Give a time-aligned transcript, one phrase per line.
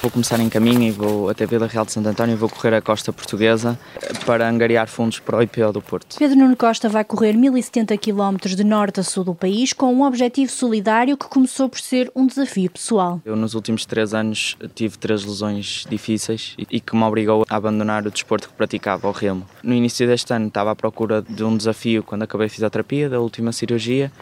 [0.00, 2.72] Vou começar em caminho e vou até Vila Real de Santo António e vou correr
[2.72, 3.76] a costa portuguesa
[4.24, 6.16] para angariar fundos para o IPO do Porto.
[6.16, 10.04] Pedro Nuno Costa vai correr 1070 km de norte a sul do país com um
[10.04, 13.20] objetivo solidário que começou por ser um desafio pessoal.
[13.24, 18.06] Eu nos últimos três anos tive três lesões difíceis e que me obrigou a abandonar
[18.06, 19.44] o desporto que praticava, o remo.
[19.64, 23.18] No início deste ano estava à procura de um desafio quando acabei a fisioterapia, da
[23.18, 24.12] última cirurgia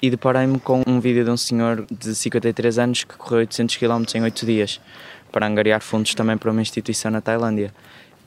[0.00, 4.04] e deparei-me com um vídeo de um senhor de 53 anos que correu 800 km
[4.14, 4.80] em 8 dias
[5.34, 7.74] para angariar fundos também para uma instituição na Tailândia.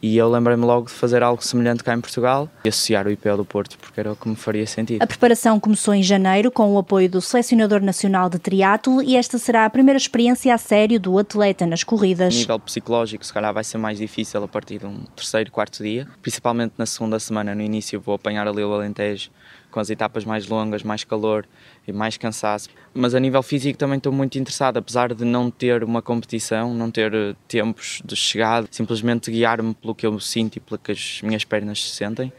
[0.01, 3.37] E eu lembrei-me logo de fazer algo semelhante cá em Portugal e associar o IPO
[3.37, 5.01] do Porto, porque era o que me faria sentido.
[5.01, 9.39] A preparação começou em janeiro com o apoio do Selecionador Nacional de Triatlo e esta
[9.39, 12.35] será a primeira experiência a sério do atleta nas corridas.
[12.35, 15.81] A nível psicológico, se calhar vai ser mais difícil a partir de um terceiro, quarto
[15.81, 17.55] dia, principalmente na segunda semana.
[17.55, 19.31] No início vou apanhar ali o Alentejo
[19.77, 21.45] com as etapas mais longas, mais calor
[21.87, 22.67] e mais cansaço.
[22.95, 26.89] Mas a nível físico também estou muito interessado, apesar de não ter uma competição, não
[26.89, 31.21] ter eh, tempos de chegada, simplesmente guiar-me pelo que eu sinto e pelo que as
[31.21, 32.33] minhas pernas se sentem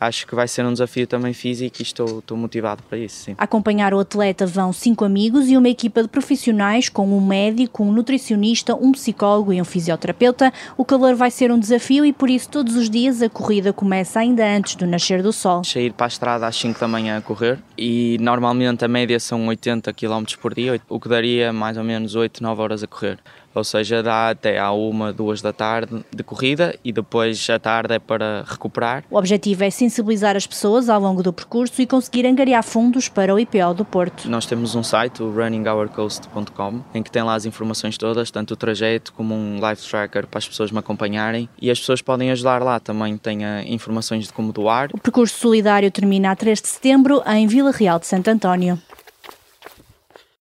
[0.00, 3.24] acho que vai ser um desafio também físico e estou, estou motivado para isso.
[3.24, 3.34] Sim.
[3.38, 7.92] Acompanhar o atleta vão cinco amigos e uma equipa de profissionais com um médico, um
[7.92, 10.52] nutricionista, um psicólogo e um fisioterapeuta.
[10.76, 14.20] O calor vai ser um desafio e por isso todos os dias a corrida começa
[14.20, 15.64] ainda antes do nascer do sol.
[15.64, 19.46] Sair para a estrada às 5 da manhã a correr e normalmente a média são
[19.46, 23.18] 80 km por dia, o que daria mais ou menos 8, 9 horas a correr
[23.58, 27.94] ou seja, dá até à uma, duas da tarde de corrida e depois a tarde
[27.94, 29.04] é para recuperar.
[29.10, 33.34] O objetivo é sensibilizar as pessoas ao longo do percurso e conseguir angariar fundos para
[33.34, 34.28] o IPO do Porto.
[34.28, 38.56] Nós temos um site, o runningourcoast.com, em que tem lá as informações todas, tanto o
[38.56, 42.62] trajeto como um live tracker para as pessoas me acompanharem e as pessoas podem ajudar
[42.62, 42.78] lá.
[42.80, 44.90] Também tem eh, informações de como doar.
[44.92, 48.78] O percurso solidário termina a 3 de setembro em Vila Real de Santo António.